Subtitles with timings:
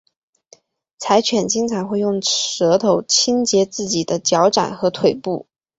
[0.97, 5.45] 柴犬经常会用舌头清洁自己的脚掌和腿部。